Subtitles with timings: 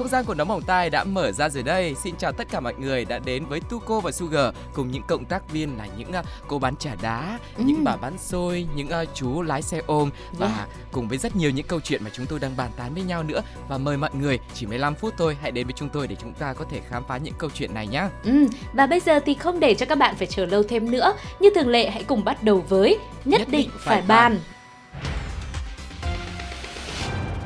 [0.00, 1.94] Không gian của nóng bỏng tai đã mở ra rồi đây.
[2.02, 5.24] Xin chào tất cả mọi người đã đến với Tuco và Sugar cùng những cộng
[5.24, 7.62] tác viên là những uh, cô bán trà đá, Ừ.
[7.66, 10.68] những bà bán xôi, những uh, chú lái xe ôm và Yeah.
[10.92, 13.22] cùng với rất nhiều những câu chuyện mà chúng tôi đang bàn tán với nhau
[13.22, 16.16] nữa và mời mọi người chỉ 15 phút thôi hãy đến với chúng tôi để
[16.22, 18.04] chúng ta có thể khám phá những câu chuyện này nhé.
[18.24, 21.12] ừ, Và bây giờ thì không để cho các bạn phải chờ lâu thêm nữa
[21.40, 24.38] Như thường lệ hãy cùng bắt đầu với Nhất, định phải bàn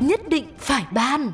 [0.00, 1.32] Nhất định phải bàn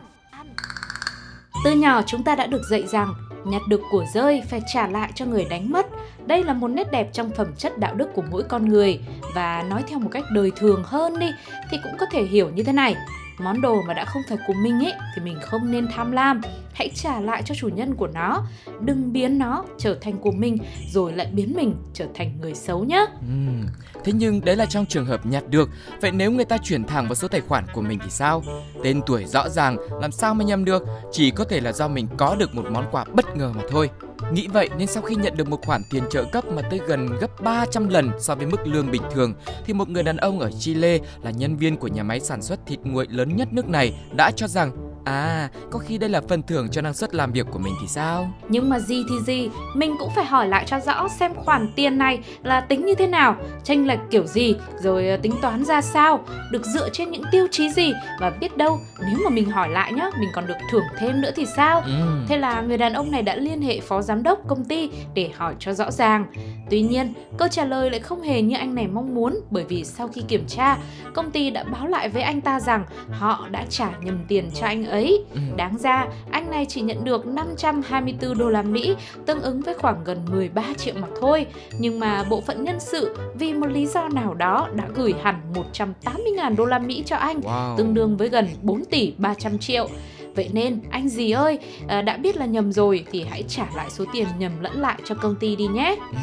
[1.65, 3.15] từ nhỏ chúng ta đã được dạy rằng,
[3.45, 5.87] nhặt được của rơi phải trả lại cho người đánh mất.
[6.27, 9.01] Đây là một nét đẹp trong phẩm chất đạo đức của mỗi con người
[9.35, 11.27] và nói theo một cách đời thường hơn đi,
[11.71, 12.97] thì cũng có thể hiểu như thế này.
[13.41, 16.41] Món đồ mà đã không phải của mình ấy thì mình không nên tham lam,
[16.73, 18.43] hãy trả lại cho chủ nhân của nó,
[18.81, 20.59] đừng biến nó trở thành của mình
[20.93, 23.07] rồi lại biến mình trở thành người xấu nhé.
[23.21, 23.67] ừ.
[24.05, 27.07] Thế nhưng đấy là trong trường hợp nhặt được Vậy nếu người ta chuyển thẳng
[27.07, 28.43] vào số tài khoản của mình thì sao?
[28.85, 30.83] Tên tuổi rõ ràng làm sao mà nhầm được
[31.13, 33.91] Chỉ có thể là do mình có được một món quà bất ngờ mà thôi
[34.33, 37.09] Nghĩ vậy nên sau khi nhận được một khoản tiền trợ cấp mà tới gần
[37.21, 40.51] gấp 300 lần so với mức lương bình thường, thì một người đàn ông ở
[40.51, 43.95] Chile là nhân viên của nhà máy sản xuất thịt nguội lớn nhất nước này
[44.17, 47.47] đã cho rằng À, có khi đây là phần thưởng cho năng suất làm việc
[47.51, 48.33] của mình thì sao?
[48.49, 51.99] Nhưng mà gì thì gì, mình cũng phải hỏi lại cho rõ xem khoản tiền
[51.99, 55.81] này là tính như thế nào, tranh lệch kiểu gì, rồi ờ, tính toán ra
[55.81, 56.21] sao,
[56.51, 59.93] được dựa trên những tiêu chí gì và biết đâu nếu mà mình hỏi lại
[59.93, 61.83] nhá, mình còn được thưởng thêm nữa thì sao?
[61.87, 62.27] Ừm.
[62.29, 65.31] Thế là người đàn ông này đã liên hệ phó giám đốc công ty để
[65.37, 66.27] hỏi cho rõ ràng.
[66.71, 69.85] Tuy nhiên, câu trả lời lại không hề như anh này mong muốn bởi vì
[69.85, 70.79] sau khi kiểm tra,
[71.15, 74.67] công ty đã báo lại với anh ta rằng họ đã trả nhầm tiền cho
[74.67, 75.25] anh ấy.
[75.35, 75.57] Ừm.
[75.57, 80.05] Đáng ra, anh này chỉ nhận được 524 đô la Mỹ, tương ứng với khoảng
[80.05, 81.47] gần 13 triệu mà thôi.
[81.79, 85.41] Nhưng mà bộ phận nhân sự vì một lý do nào đó đã gửi hẳn
[85.55, 87.77] 180.000 đô la Mỹ cho anh, Wow.
[87.77, 89.89] tương đương với gần 4 tỷ 300 triệu.
[90.35, 91.59] Vậy nên anh gì ơi,
[91.89, 94.99] à, đã biết là nhầm rồi thì hãy trả lại số tiền nhầm lẫn lại
[95.05, 95.97] cho công ty đi nhé.
[96.13, 96.17] Ừ.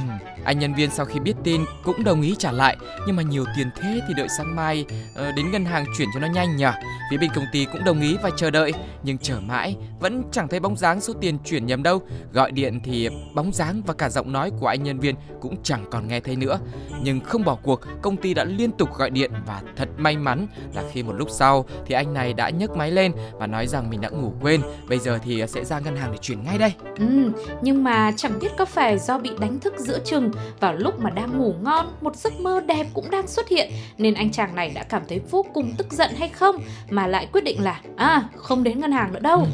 [0.47, 3.45] Anh nhân viên sau khi biết tin cũng đồng ý trả lại Nhưng mà nhiều
[3.57, 4.85] tiền thế thì đợi sáng mai
[5.15, 6.65] ờ, đến ngân hàng chuyển cho nó nhanh nhỉ
[7.11, 8.73] Phía bên công ty cũng đồng ý và chờ đợi
[9.03, 12.01] Nhưng chờ mãi vẫn chẳng thấy bóng dáng số tiền chuyển nhầm đâu
[12.33, 15.85] Gọi điện thì bóng dáng và cả giọng nói của anh nhân viên cũng chẳng
[15.91, 16.59] còn nghe thấy nữa
[17.01, 20.47] Nhưng không bỏ cuộc công ty đã liên tục gọi điện Và thật may mắn
[20.75, 23.89] là khi một lúc sau thì anh này đã nhấc máy lên Và nói rằng
[23.89, 26.73] mình đã ngủ quên Bây giờ thì sẽ ra ngân hàng để chuyển ngay đây
[26.99, 27.31] Ừ,
[27.61, 31.09] nhưng mà chẳng biết có phải do bị đánh thức giữa chừng vào lúc mà
[31.09, 34.71] đang ngủ ngon, một giấc mơ đẹp cũng đang xuất hiện nên anh chàng này
[34.75, 36.55] đã cảm thấy vô cùng tức giận hay không
[36.89, 39.39] mà lại quyết định là à không đến ngân hàng nữa đâu.
[39.39, 39.45] Ừ.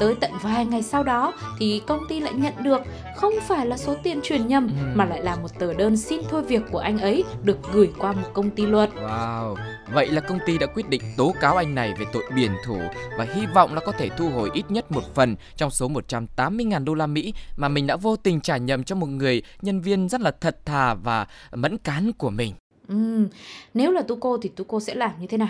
[0.00, 2.80] Tới tận vài ngày sau đó thì công ty lại nhận được
[3.16, 4.86] không phải là số tiền chuyển nhầm Ừ.
[4.94, 8.12] mà lại là một tờ đơn xin thôi việc của anh ấy được gửi qua
[8.12, 8.90] một công ty luật.
[8.94, 9.56] Wow,
[9.92, 12.78] vậy là công ty đã quyết định tố cáo anh này về tội biển thủ
[13.18, 16.84] và hy vọng là có thể thu hồi ít nhất một phần trong số 180.000
[16.84, 20.08] đô la Mỹ mà mình đã vô tình trả nhầm cho một người nhân viên
[20.08, 22.54] rất là thật thà và mẫn cán của mình.
[22.88, 23.28] Ừ,
[23.74, 25.48] nếu là Tuco thì Tuco sẽ làm như thế nào?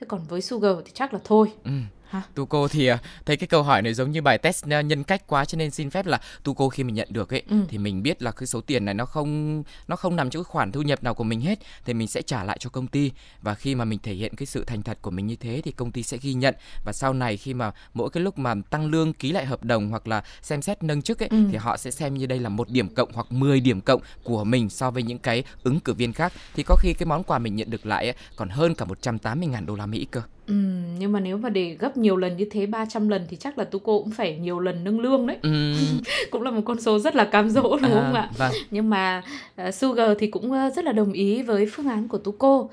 [0.00, 1.52] Thế còn với Sugar thì chắc là thôi.
[1.64, 1.70] Ừ.
[2.10, 2.22] Hả?
[2.34, 5.26] Tuco thì à, thấy cái câu hỏi này giống như bài test à, nhân cách
[5.26, 7.56] quá cho nên xin phép là Tuco khi mình nhận được ấy Ừ.
[7.68, 10.50] thì mình biết là cái số tiền này nó không nó không nằm trong cái
[10.50, 13.12] khoản thu nhập nào của mình hết thì mình sẽ trả lại cho công ty
[13.42, 15.70] và khi mà mình thể hiện cái sự thành thật của mình như thế thì
[15.72, 16.54] công ty sẽ ghi nhận
[16.84, 19.88] và sau này khi mà mỗi cái lúc mà tăng lương ký lại hợp đồng
[19.90, 21.36] hoặc là xem xét nâng chức ấy Ừ.
[21.50, 24.44] thì họ sẽ xem như đây là một điểm cộng hoặc 10 điểm cộng của
[24.44, 27.38] mình so với những cái ứng cử viên khác thì có khi cái món quà
[27.38, 30.22] mình nhận được lại ấy, còn hơn cả 180.000 đô la Mỹ cơ.
[30.48, 30.54] Ừ,
[30.98, 33.64] nhưng mà nếu mà để gấp nhiều lần như thế 300 lần thì chắc là
[33.64, 35.36] Tuco cũng phải nhiều lần nâng lương đấy.
[35.42, 35.74] Ừm,
[36.30, 38.30] Cũng là một con số rất là cam dỗ đúng không à, ạ?
[38.38, 38.52] Vâng.
[38.70, 39.22] Nhưng mà
[39.68, 42.66] uh, Sugar thì cũng uh, rất là đồng ý với phương án của Tuco.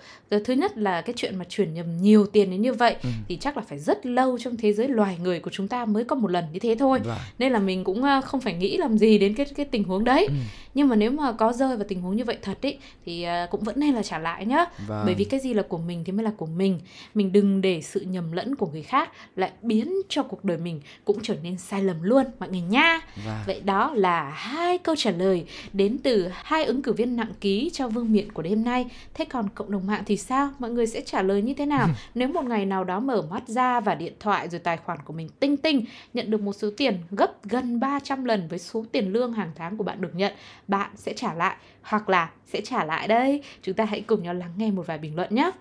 [0.46, 3.10] Thứ nhất là cái chuyện mà chuyển nhầm nhiều tiền đến như vậy Ừ.
[3.28, 6.04] thì chắc là phải rất lâu trong thế giới loài người của chúng ta mới
[6.04, 7.00] có một lần như thế thôi.
[7.04, 7.18] Vâng.
[7.40, 10.04] Nên là mình cũng uh, không phải nghĩ làm gì đến cái cái tình huống
[10.04, 10.26] đấy.
[10.30, 10.34] Ừ.
[10.74, 13.50] Nhưng mà nếu mà có rơi vào tình huống như vậy thật ý thì uh,
[13.50, 14.66] cũng vẫn nên là trả lại nhá.
[14.88, 15.02] Vâng.
[15.06, 16.80] Bởi vì cái gì là của mình thì mới là của mình
[17.16, 20.82] Mình đừng để sự nhầm lẫn của người khác Lại biến cho cuộc đời mình
[21.06, 23.38] cũng trở nên sai lầm luôn mọi người nha Vâng.
[23.48, 27.70] Vậy đó là hai câu trả lời đến từ hai ứng cử viên nặng ký
[27.74, 30.50] cho vương miện của đêm nay Thế còn cộng đồng mạng thì sao?
[30.60, 31.90] Mọi người sẽ trả lời như thế nào?
[32.16, 35.14] Nếu một ngày nào đó mở mắt ra và điện thoại rồi tài khoản của
[35.14, 39.14] mình tinh tinh Nhận được một số tiền gấp gần 300 lần với số tiền
[39.14, 40.34] lương hàng tháng của bạn được nhận
[40.68, 44.34] Bạn sẽ trả lại hoặc là sẽ trả lại đây Chúng ta hãy cùng nhau
[44.34, 45.52] lắng nghe một vài bình luận nhé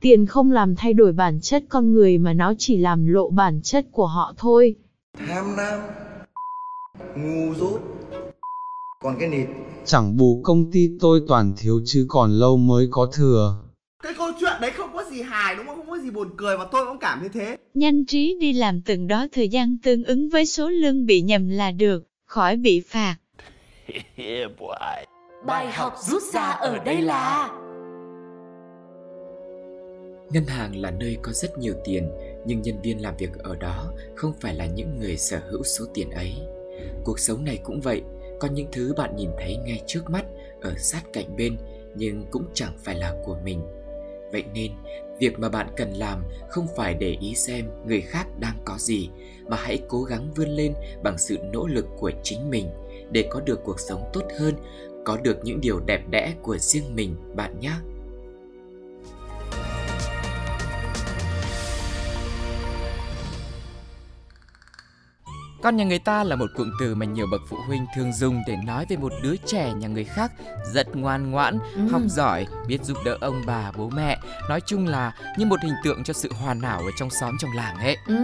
[0.00, 3.60] Tiền không làm thay đổi bản chất con người mà nó chỉ làm lộ bản
[3.62, 4.74] chất của họ thôi.
[5.28, 5.80] Tham lam,
[7.16, 7.80] ngu dốt,
[9.02, 9.46] còn cái nịt.
[9.84, 13.56] Chẳng bù công ty tôi toàn thiếu chứ còn lâu mới có thừa.
[14.02, 15.76] Cái câu chuyện đấy không có gì hài đúng không?
[15.76, 17.56] Không có gì buồn cười mà tôi cũng cảm như thế.
[17.74, 21.48] Nhanh trí đi làm từng đó thời gian tương ứng với số lương bị nhầm
[21.48, 23.16] là được, khỏi bị phạt.
[25.46, 27.50] Bài học rút ra ở đây là
[30.30, 32.10] Ngân hàng là nơi có rất nhiều tiền,
[32.44, 35.84] nhưng nhân viên làm việc ở đó không phải là những người sở hữu số
[35.94, 36.34] tiền ấy.
[37.04, 38.02] Cuộc sống này cũng vậy,
[38.40, 40.24] có những thứ bạn nhìn thấy ngay trước mắt,
[40.60, 41.56] ở sát cạnh bên,
[41.94, 43.60] nhưng cũng chẳng phải là của mình.
[44.32, 44.72] Vậy nên,
[45.18, 49.08] việc mà bạn cần làm không phải để ý xem người khác đang có gì,
[49.46, 52.68] mà hãy cố gắng vươn lên bằng sự nỗ lực của chính mình
[53.10, 54.54] để có được cuộc sống tốt hơn,
[55.04, 57.72] có được những điều đẹp đẽ của riêng mình bạn nhé.
[65.62, 68.42] Con nhà người ta là một cụm từ mà nhiều bậc phụ huynh thường dùng
[68.46, 70.32] để nói về một đứa trẻ nhà người khác
[70.72, 71.80] rất ngoan ngoãn, ừ.
[71.90, 74.18] học giỏi, biết giúp đỡ ông bà, bố mẹ.
[74.48, 77.50] Nói chung là như một hình tượng cho sự hoàn hảo ở trong xóm trong
[77.56, 77.96] làng ấy.
[78.06, 78.14] Ừ.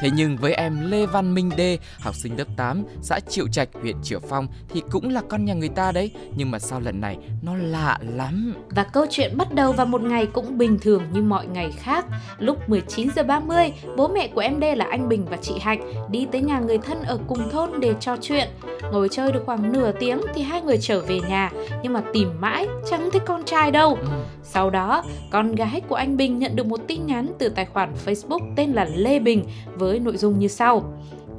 [0.00, 3.68] Thế nhưng với em Lê Văn Minh Đê, học sinh lớp 8, xã Triệu Trạch,
[3.72, 6.10] huyện Triệu Phong thì cũng là con nhà người ta đấy.
[6.36, 8.54] Nhưng mà sau lần này nó lạ lắm.
[8.70, 12.04] Và câu chuyện bắt đầu vào một ngày cũng bình thường như mọi ngày khác.
[12.38, 15.92] Lúc 19 giờ 30, bố mẹ của em Đê là anh Bình và chị Hạnh
[16.10, 18.48] đi tới nhà người thân ở cùng thôn để trò chuyện.
[18.92, 21.50] Ngồi chơi được khoảng nửa tiếng thì hai người trở về nhà,
[21.82, 23.98] nhưng mà tìm mãi chẳng thấy con trai đâu.
[24.00, 24.06] Ừ.
[24.42, 27.94] Sau đó, con gái của anh Bình nhận được một tin nhắn từ tài khoản
[28.06, 29.44] Facebook tên là Lê Bình
[29.74, 30.92] với nội dung như sau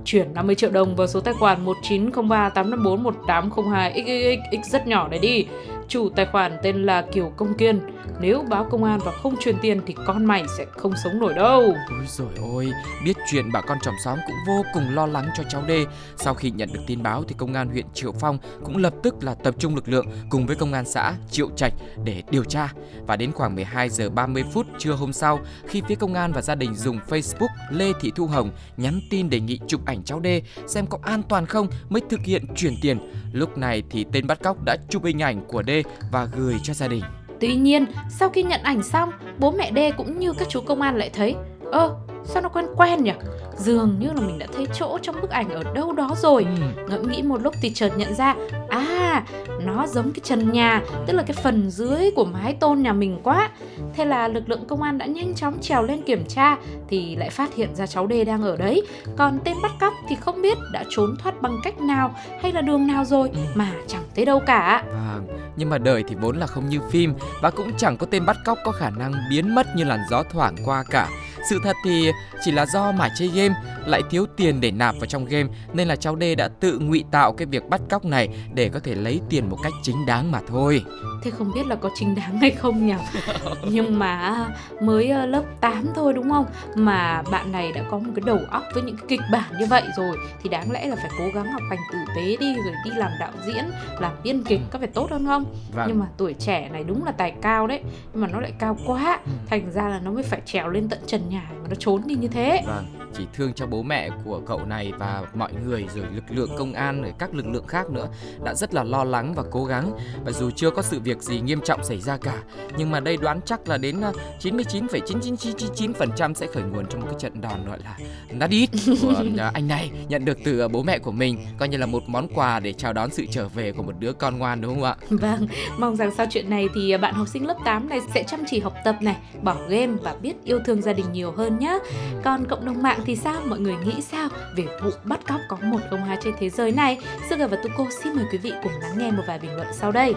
[0.05, 5.45] chuyển 50 triệu đồng vào số tài khoản 1903854180 xxx rất nhỏ này đi.
[5.87, 7.79] Chủ tài khoản tên là Kiều Công Kiên.
[8.19, 11.33] Nếu báo công an và không truyền tiền thì con mày sẽ không sống nổi
[11.33, 11.61] đâu.
[11.89, 12.71] Ôi rồi ôi,
[13.05, 15.85] biết chuyện bà con chòm xóm cũng vô cùng lo lắng cho cháu Đê.
[16.17, 19.23] Sau khi nhận được tin báo thì công an huyện Triệu Phong cũng lập tức
[19.23, 21.73] là tập trung lực lượng cùng với công an xã Triệu Trạch
[22.03, 22.73] để điều tra.
[23.07, 26.41] Và đến khoảng 12 giờ 30 phút trưa hôm sau, khi phía công an và
[26.41, 30.19] gia đình dùng Facebook Lê Thị Thu Hồng nhắn tin đề nghị chụp ảnh cháu
[30.19, 32.99] Đê xem có an toàn không mới thực hiện chuyển tiền.
[33.31, 35.74] Lúc này thì tên bắt cóc đã chụp hình ảnh của Đê
[36.11, 37.03] và gửi cho gia đình.
[37.39, 40.81] Tuy nhiên, sau khi nhận ảnh xong, bố mẹ Đê cũng như các chú công
[40.81, 41.35] an lại thấy
[41.71, 41.95] Ơ,
[42.25, 43.13] sao nó quen quen nhỉ?
[43.57, 46.45] Dường như là mình đã thấy chỗ trong bức ảnh ở đâu đó rồi
[46.75, 46.83] ừ.
[46.89, 48.35] Ngẫm nghĩ một lúc thì chợt nhận ra
[48.69, 49.23] À,
[49.65, 53.19] nó giống cái trần nhà Tức là cái phần dưới của mái tôn nhà mình
[53.23, 53.49] quá
[53.95, 56.57] Thế là lực lượng công an đã nhanh chóng trèo lên kiểm tra
[56.87, 58.87] Thì lại phát hiện ra cháu Đê đang ở đấy
[59.17, 62.61] Còn tên bắt cóc thì không biết đã trốn thoát bằng cách nào Hay là
[62.61, 63.39] đường nào rồi ừ.
[63.55, 67.13] mà chẳng thấy đâu cả Vâng, nhưng mà đời thì vốn là không như phim
[67.41, 70.23] Và cũng chẳng có tên bắt cóc có khả năng biến mất như làn gió
[70.31, 71.09] thoảng qua cả
[71.49, 72.11] sự thật thì
[72.43, 73.55] chỉ là do mải chơi game
[73.85, 77.03] lại thiếu tiền để nạp vào trong game nên là cháu D đã tự ngụy
[77.11, 80.31] tạo cái việc bắt cóc này để có thể lấy tiền một cách chính đáng
[80.31, 80.83] mà thôi.
[81.23, 82.93] Thế không biết là có chính đáng hay không nhỉ?
[83.69, 84.45] Nhưng mà
[84.81, 86.45] mới ờ, lớp 8 thôi đúng không?
[86.75, 89.65] Mà bạn này đã có một cái đầu óc với những cái kịch bản như
[89.65, 92.73] vậy rồi thì đáng lẽ là phải cố gắng học hành tử tế đi rồi
[92.85, 93.65] đi làm đạo diễn,
[93.99, 95.45] làm biên kịch có phải tốt hơn không?
[95.73, 95.85] Vâng.
[95.87, 97.81] Nhưng mà tuổi trẻ này đúng là tài cao đấy,
[98.13, 99.31] nhưng mà nó lại cao quá, ừ.
[99.47, 102.15] thành ra là nó mới phải trèo lên tận trần nhà mà nó trốn đi
[102.15, 102.63] như thế.
[102.67, 102.85] Vâng,
[103.17, 106.73] chỉ thương cho bố mẹ của cậu này và mọi người rồi lực lượng công
[106.73, 108.07] an rồi các lực lượng khác nữa
[108.43, 109.91] đã rất là lo lắng và cố gắng
[110.25, 112.43] và dù chưa có sự việc gì nghiêm trọng xảy ra cả
[112.77, 114.01] nhưng mà đây đoán chắc là đến
[114.41, 117.97] 99,9999% sẽ khởi nguồn trong một cái trận đòn gọi là
[118.29, 118.69] nát ít
[119.01, 121.85] của à, anh này nhận được từ à, bố mẹ của mình coi như là
[121.85, 124.73] một món quà để chào đón sự trở về của một đứa con ngoan đúng
[124.73, 124.95] không ạ?
[125.09, 128.43] Vâng, mong rằng sau chuyện này thì bạn học sinh lớp 8 này sẽ chăm
[128.47, 131.79] chỉ học tập này, bỏ game và biết yêu thương gia đình nhiều hơn nhé.
[132.23, 133.41] Còn cộng đồng mạng thì sao?
[133.47, 136.71] Mọi người nghĩ sao về vụ bắt cóc có một không hai trên thế giới
[136.71, 136.97] này?
[137.29, 139.91] Sugar và Tuko xin mời quý vị cùng lắng nghe một vài bình luận sau
[139.91, 140.13] đây.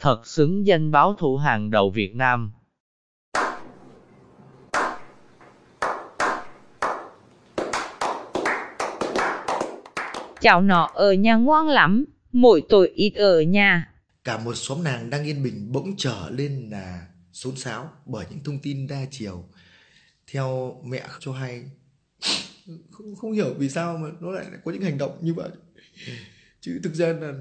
[0.00, 2.52] Thật xứng danh báo thủ hàng đầu Việt Nam.
[10.40, 13.90] Cháu nọ ở nhà ngoan lắm, mỗi tội ít ở nhà.
[14.24, 18.40] Cả một xóm nàng đang yên bình bỗng trở lên là xốn xáo bởi những
[18.44, 19.44] thông tin đa chiều.
[20.32, 21.64] Theo mẹ cho hay,
[22.90, 25.50] không, không hiểu vì sao mà nó lại có những hành động như vậy.
[26.60, 27.32] Chứ thực ra là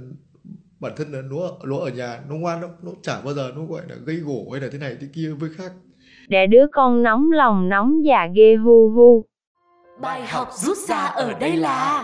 [0.83, 3.65] bản thân là nó nó ở nhà nó ngoan lắm nó chả bao giờ nó
[3.65, 5.71] gọi là gây gổ hay là thế này thế kia với khác
[6.27, 9.25] để đứa con nóng lòng nóng già ghê hu hu
[10.01, 12.03] bài học rút ra ở đây là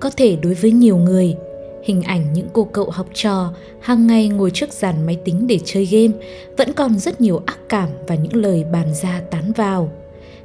[0.00, 1.36] có thể đối với nhiều người
[1.82, 5.58] Hình ảnh những cô cậu học trò hàng ngày ngồi trước dàn máy tính để
[5.64, 9.92] chơi game vẫn còn rất nhiều ác cảm và những lời bàn ra tán vào.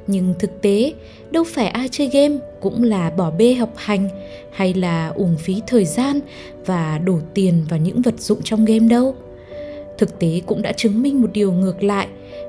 [0.06, 0.92] Nhưng thực tế,
[1.30, 4.08] đâu phải ai chơi game cũng là bỏ bê học hành
[4.52, 6.20] hay là uổng phí thời gian
[6.66, 9.14] và đổ tiền vào những vật dụng trong game đâu.
[9.98, 12.08] Thực tế cũng đã chứng minh một điều ngược lại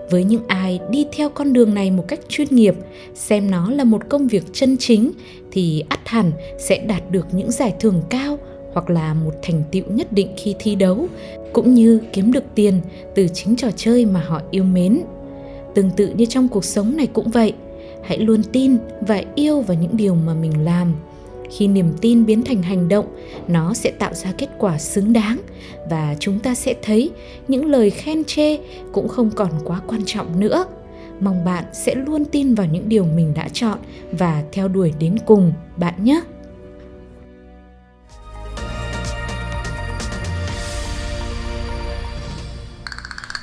[0.09, 2.75] với những ai đi theo con đường này một cách chuyên nghiệp,
[3.13, 5.11] xem nó là một công việc chân chính
[5.51, 8.37] thì ắt hẳn sẽ đạt được những giải thưởng cao
[8.77, 11.07] hoặc là một thành tựu nhất định khi thi đấu,
[11.53, 12.81] cũng như kiếm được tiền
[13.15, 15.01] từ chính trò chơi mà họ yêu mến.
[15.75, 17.53] Tương tự như trong cuộc sống này cũng vậy,
[18.03, 20.93] hãy luôn tin và yêu vào những điều mà mình làm.
[21.49, 23.05] Khi niềm tin biến thành hành động
[23.47, 25.41] nó sẽ tạo ra kết quả xứng đáng
[25.89, 27.09] và chúng ta sẽ thấy
[27.47, 28.57] những lời khen chê
[28.91, 30.65] cũng không còn quá quan trọng nữa.
[31.19, 33.77] Mong bạn sẽ luôn tin vào những điều mình đã chọn
[34.11, 36.21] và theo đuổi đến cùng bạn nhé!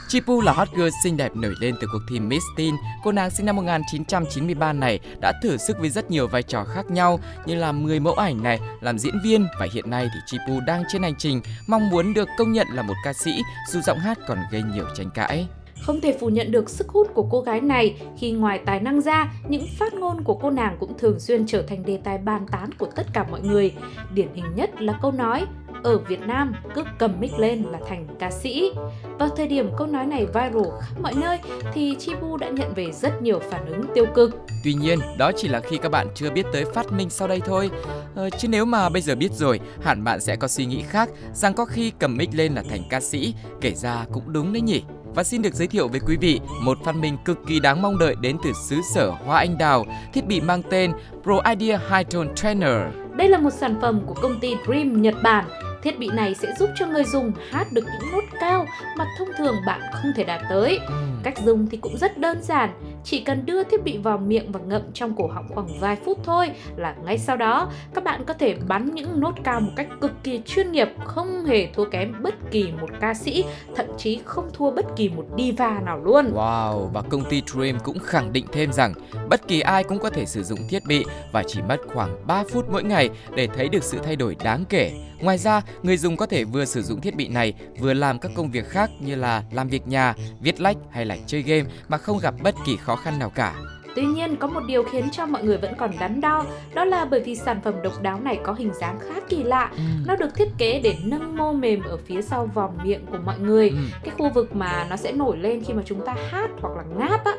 [0.09, 2.75] Chipu là hot girl xinh đẹp nổi lên từ cuộc thi Miss Teen.
[3.05, 6.91] Cô nàng sinh năm 1993 này đã thử sức với rất nhiều vai trò khác
[6.91, 10.61] nhau như là 10 mẫu ảnh này, làm diễn viên và hiện nay thì Chipu
[10.67, 13.99] đang trên hành trình mong muốn được công nhận là một ca sĩ dù giọng
[13.99, 15.47] hát còn gây nhiều tranh cãi.
[15.83, 19.01] Không thể phủ nhận được sức hút của cô gái này khi ngoài tài năng
[19.01, 22.47] ra, những phát ngôn của cô nàng cũng thường xuyên trở thành đề tài bàn
[22.51, 23.75] tán của tất cả mọi người.
[24.15, 25.47] Điển hình nhất là câu nói
[25.85, 28.71] ở Việt Nam cứ cầm mic lên là thành ca sĩ.
[29.19, 31.39] Vào thời điểm câu nói này viral khắp mọi nơi
[31.73, 34.31] thì Chibu đã nhận về rất nhiều phản ứng tiêu cực.
[34.65, 37.41] Tuy nhiên, đó chỉ là khi các bạn chưa biết tới phát minh sau đây
[37.47, 37.71] thôi.
[38.15, 41.09] Ờ, chứ nếu mà bây giờ biết rồi, hẳn bạn sẽ có suy nghĩ khác
[41.33, 44.63] rằng có khi cầm mic lên là thành ca sĩ, kể ra cũng đúng đấy
[44.63, 44.83] nhỉ.
[45.15, 47.99] Và xin được giới thiệu với quý vị một phát minh cực kỳ đáng mong
[47.99, 52.11] đợi đến từ xứ sở Hoa Anh Đào, thiết bị mang tên Pro Idea High
[52.11, 52.77] Tone Trainer.
[53.17, 55.45] Đây là một sản phẩm của công ty Dream Nhật Bản
[55.85, 59.29] Thiết bị này sẽ giúp cho người dùng hát được những nốt cao mà thông
[59.39, 60.79] thường bạn không thể đạt tới.
[60.89, 60.95] Ừ.
[61.23, 62.71] Cách dùng thì cũng rất đơn giản,
[63.05, 66.19] chỉ cần đưa thiết bị vào miệng và ngậm trong cổ họng khoảng vài phút
[66.25, 69.89] thôi là ngay sau đó các bạn có thể bắn những nốt cao một cách
[70.01, 73.45] cực kỳ chuyên nghiệp, không hề thua kém bất kỳ một ca sĩ,
[73.77, 76.33] thậm chí không thua bất kỳ một diva nào luôn.
[76.35, 78.95] Wow, và công ty Dream cũng khẳng định thêm rằng
[79.29, 82.45] bất kỳ ai cũng có thể sử dụng thiết bị và chỉ mất khoảng 3
[82.51, 84.93] phút mỗi ngày để thấy được sự thay đổi đáng kể.
[85.21, 88.31] Ngoài ra, người dùng có thể vừa sử dụng thiết bị này vừa làm các
[88.35, 91.99] công việc khác như là làm việc nhà, viết lách hay là chơi game mà
[91.99, 93.55] không gặp bất kỳ khó khăn nào cả.
[93.95, 97.05] Tuy nhiên, có một điều khiến cho mọi người vẫn còn đắn đo, đó là
[97.05, 99.71] bởi vì sản phẩm độc đáo này có hình dáng khá kỳ lạ.
[99.77, 99.83] Ừ.
[100.07, 103.39] Nó được thiết kế để nâng mô mềm ở phía sau vòng miệng của mọi
[103.39, 103.77] người, ừ.
[104.05, 106.83] cái khu vực mà nó sẽ nổi lên khi mà chúng ta hát hoặc là
[106.99, 107.33] ngáp á.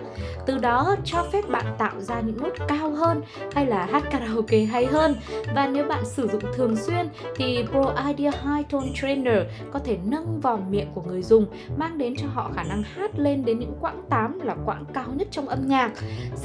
[0.45, 3.21] Từ đó cho phép bạn tạo ra những nốt cao hơn
[3.53, 5.15] hay là hát karaoke hay hơn.
[5.55, 9.39] Và nếu bạn sử dụng thường xuyên thì Pro Idea High Tone Trainer
[9.73, 11.45] có thể nâng vòng miệng của người dùng,
[11.77, 15.07] mang đến cho họ khả năng hát lên đến những quãng 8 là quãng cao
[15.15, 15.91] nhất trong âm nhạc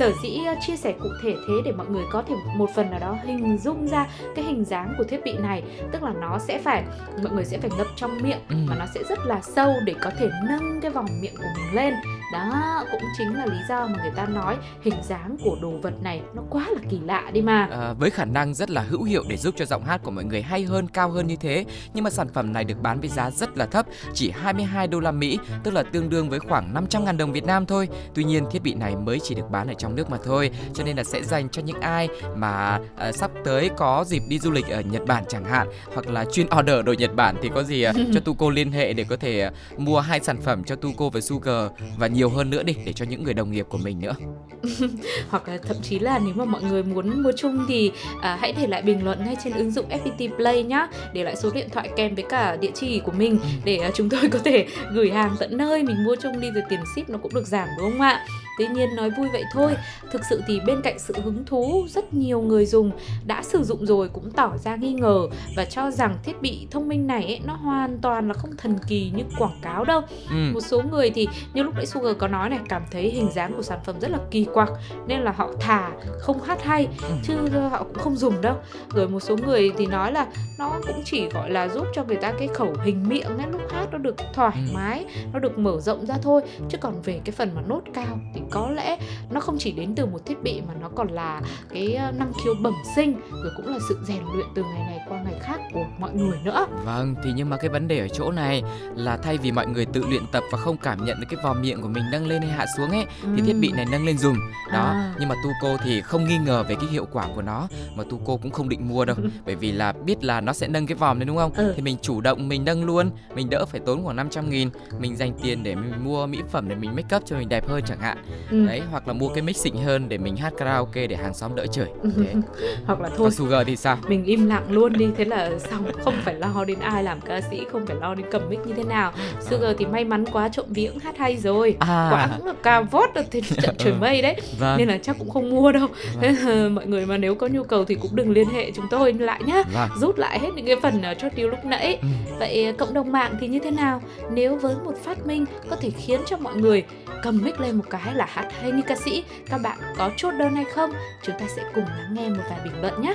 [0.01, 2.91] sở dĩ ờ, chia sẻ cụ thể thế để mọi người có thể một phần
[2.91, 6.39] nào đó hình dung ra cái hình dáng của thiết bị này tức là nó
[6.39, 6.85] sẽ phải
[7.23, 8.57] mọi người sẽ phải ngập trong miệng ừ.
[8.69, 11.75] mà nó sẽ rất là sâu để có thể nâng cái vòng miệng của mình
[11.75, 11.95] lên
[12.33, 16.03] đó cũng chính là lý do mà người ta nói hình dáng của đồ vật
[16.03, 17.69] này nó quá là kỳ lạ đi mà.
[17.71, 20.25] À, với khả năng rất là hữu hiệu để giúp cho giọng hát của mọi
[20.25, 21.65] người hay hơn cao hơn như thế.
[21.95, 25.01] Nhưng mà sản phẩm này được bán với giá rất là thấp chỉ 22 đô
[25.01, 27.89] la Mỹ tức là tương đương với khoảng 500 ngàn đồng Việt Nam thôi.
[28.15, 30.85] Tuy nhiên thiết bị này mới chỉ được bán ở trong nước mà thôi cho
[30.85, 34.51] nên là sẽ dành cho những ai mà uh, sắp tới có dịp đi du
[34.51, 37.63] lịch ở Nhật Bản chẳng hạn hoặc là chuyên order đồ Nhật Bản thì có
[37.63, 40.77] gì uh, cho Tuco liên hệ để có thể uh, mua hai sản phẩm cho
[40.77, 41.71] Tuco và Sugar.
[41.99, 44.15] Và nhiều hơn nữa đi để cho những người đồng nghiệp của mình nữa
[45.29, 48.53] hoặc là thậm chí là nếu mà mọi người muốn mua chung thì à, hãy
[48.53, 51.69] để lại bình luận ngay trên ứng dụng FPT Play nhá để lại số điện
[51.73, 53.49] thoại kèm với cả địa chỉ của mình ừ.
[53.65, 56.63] để à, chúng tôi có thể gửi hàng tận nơi mình mua chung đi rồi
[56.69, 58.27] tiền ship nó cũng được giảm đúng không ạ
[58.61, 59.77] tuy nhiên nói vui vậy thôi
[60.11, 62.91] thực sự thì bên cạnh sự hứng thú rất nhiều người dùng
[63.27, 65.27] đã sử dụng rồi cũng tỏ ra nghi ngờ
[65.57, 68.79] và cho rằng thiết bị thông minh này ấy, nó hoàn toàn là không thần
[68.89, 70.01] kỳ như quảng cáo đâu
[70.31, 70.51] ừ.
[70.55, 73.53] một số người thì như lúc nãy Sugar có nói này cảm thấy hình dáng
[73.57, 74.69] của sản phẩm rất là kỳ quặc
[75.07, 77.09] nên là họ thả không hát hay ừ.
[77.23, 77.35] chứ
[77.71, 78.57] họ cũng không dùng đâu
[78.95, 80.27] rồi một số người thì nói là
[80.59, 83.61] nó cũng chỉ gọi là giúp cho người ta cái khẩu hình miệng ấy, lúc
[83.71, 84.75] hát nó được thoải ừ.
[84.75, 88.19] mái nó được mở rộng ra thôi chứ còn về cái phần mà nốt cao
[88.35, 88.99] thì có lẽ
[89.31, 91.41] nó không chỉ đến từ một thiết bị mà nó còn là
[91.75, 95.01] cái ờ, năng khiếu bẩm sinh rồi cũng là sự rèn luyện từ ngày này
[95.09, 98.09] qua ngày khác của mọi người nữa Vâng, thì nhưng mà cái vấn đề ở
[98.09, 98.63] chỗ này
[98.95, 101.55] là thay vì mọi người tự luyện tập và không cảm nhận được cái vò
[101.55, 103.05] miệng của mình nâng lên hay hạ xuống ấy
[103.37, 104.37] thì thiết bị này nâng lên dùm.
[104.73, 105.15] Đó, À.
[105.19, 108.37] nhưng mà Tuco thì không nghi ngờ về cái hiệu quả của nó mà Tuco
[108.43, 109.17] cũng không định mua đâu.
[109.47, 111.53] Bởi vì là biết là nó sẽ nâng cái vòm đấy đúng không?
[111.55, 111.73] Ừ.
[111.77, 115.17] Thì mình chủ động mình nâng luôn, mình đỡ phải tốn khoảng 500 nghìn Mình
[115.17, 117.83] dành tiền để mình mua mỹ phẩm để mình make up cho mình đẹp hơn
[117.87, 118.19] chẳng hạn.
[118.51, 118.67] Ừ.
[118.67, 121.55] Đấy, hoặc là mua cái mic xịn hơn để mình hát karaoke để hàng xóm
[121.55, 121.87] đỡ chửi.
[122.17, 122.35] Thế.
[122.87, 123.99] hoặc là thôi Còn Sugar thì sao?
[124.09, 127.41] mình im lặng luôn đi thế là xong không phải lo đến ai làm ca
[127.51, 130.49] sĩ không phải lo đến cầm mic như thế nào Sugar thì may mắn quá
[130.49, 132.29] trộm vía cũng hát hay rồi À.
[132.37, 134.79] cũng là ca vót ở trên trận trời mây đấy Vâng.
[134.79, 135.89] nên là chắc cũng không mua đâu
[136.21, 139.13] là mọi người mà nếu có nhu cầu thì cũng đừng liên hệ chúng tôi
[139.13, 139.89] lại nhá Vâng.
[140.01, 142.09] rút lại hết những cái phần chót điếu lúc nãy Ừ.
[142.39, 145.77] vậy ờ, cộng đồng mạng thì như thế nào nếu với một phát minh có
[145.77, 146.83] thể khiến cho mọi người
[147.23, 150.31] cầm mic lên một cái là hát hay như ca sĩ các bạn có chốt
[150.31, 150.91] đơn hay không
[151.23, 153.15] chúng ta sẽ cùng lắng nghe một vài bình luận nhé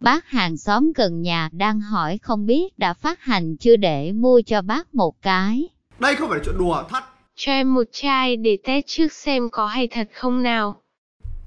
[0.00, 4.40] Bác hàng xóm gần nhà đang hỏi không biết đã phát hành chưa để mua
[4.46, 5.68] cho bác một cái.
[5.98, 7.04] Đây không phải là chuyện đùa, thật.
[7.34, 10.82] Cho em một chai để test trước xem có hay thật không nào.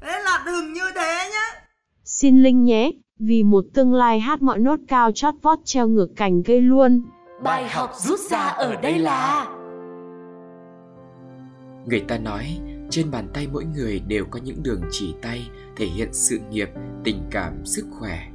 [0.02, 1.62] Thế là đừng như thế nhá.
[2.04, 6.08] Xin Linh nhé, vì một tương lai hát mọi nốt cao chót vót treo ngược
[6.16, 7.02] cành cây luôn
[7.46, 9.46] bài học rút ra ở đây là
[11.86, 12.60] Người ta nói,
[12.90, 16.70] trên bàn tay mỗi người đều có những đường chỉ tay thể hiện sự nghiệp,
[17.04, 18.28] tình cảm, sức khỏe.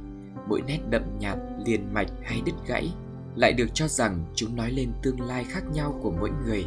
[0.47, 2.91] Mỗi nét đậm nhạt, liền mạch hay đứt gãy
[3.35, 6.65] lại được cho rằng chúng nói lên tương lai khác nhau của mỗi người.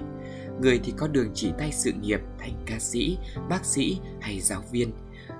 [0.60, 4.62] Người thì có đường chỉ tay sự nghiệp thành ca sĩ, bác sĩ hay giáo
[4.70, 4.92] viên.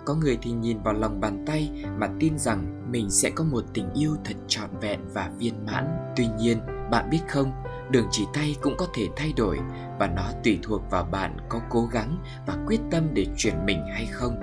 [0.05, 3.65] Có người thì nhìn vào lòng bàn tay mà tin rằng mình sẽ có một
[3.75, 6.13] tình yêu thật trọn vẹn và viên mãn.
[6.17, 6.59] Tuy nhiên,
[6.91, 7.53] bạn biết không,
[7.91, 9.59] đường chỉ tay cũng có thể thay đổi
[9.99, 13.85] và nó tùy thuộc vào bạn có cố gắng và quyết tâm để chuyển mình
[13.93, 14.41] hay không.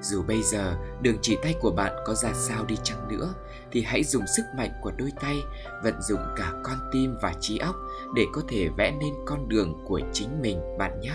[0.00, 3.34] Dù bây giờ đường chỉ tay của bạn có ra sao đi chăng nữa
[3.72, 5.36] thì hãy dùng sức mạnh của đôi tay,
[5.84, 7.74] vận dụng cả con tim và trí óc
[8.14, 11.12] để có thể vẽ nên con đường của chính mình bạn nhé.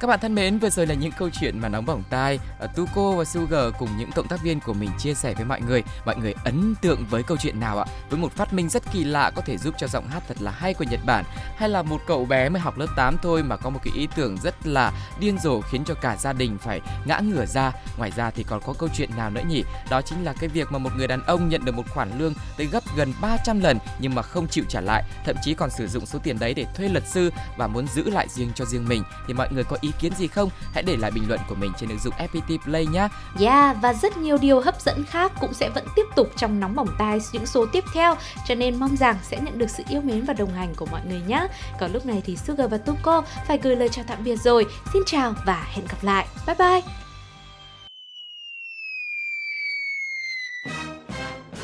[0.00, 2.70] Các bạn thân mến, vừa rồi là những câu chuyện mà nóng bỏng tai uh,
[2.76, 5.82] Tuko và Sugar cùng những cộng tác viên của mình chia sẻ với mọi người.
[6.06, 7.84] Mọi người ấn tượng với câu chuyện nào ạ?
[8.10, 10.50] Với một phát minh rất kỳ lạ có thể giúp cho giọng hát thật là
[10.50, 11.24] hay của Nhật Bản
[11.56, 14.08] hay là một cậu bé mới học lớp 8 thôi mà có một cái ý
[14.16, 17.72] tưởng rất là điên rồ khiến cho cả gia đình phải ngã ngửa ra.
[17.98, 19.64] Ngoài ra thì còn có câu chuyện nào nữa nhỉ?
[19.90, 22.34] Đó chính là cái việc mà một người đàn ông nhận được một khoản lương
[22.56, 25.86] tới gấp gần 300 lần nhưng mà không chịu trả lại, thậm chí còn sử
[25.86, 28.88] dụng số tiền đấy để thuê luật sư và muốn giữ lại riêng cho riêng
[28.88, 29.02] mình.
[29.26, 30.50] Thì mọi người có ý kiến gì không?
[30.72, 33.08] Hãy để lại bình luận của mình trên ứng dụng FPT Play nhé.
[33.40, 36.74] Yeah, và rất nhiều điều hấp dẫn khác cũng sẽ vẫn tiếp tục trong nóng
[36.74, 40.00] bỏng tai những số tiếp theo cho nên mong rằng sẽ nhận được sự yêu
[40.00, 41.46] mến và đồng hành của mọi người nhé.
[41.80, 44.66] Còn lúc này thì Sugar và Tuko phải gửi lời chào tạm biệt rồi.
[44.92, 46.26] Xin chào và hẹn gặp lại.
[46.46, 46.80] Bye bye.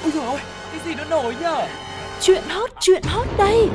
[0.03, 0.39] Ôi dồi ôi,
[0.73, 1.67] cái gì nó nổi nhở?
[2.21, 3.69] Chuyện hot, chuyện hot đây.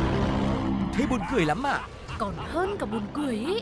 [0.94, 1.80] Thấy buồn cười lắm à?
[2.18, 3.62] Còn hơn cả buồn cười ý.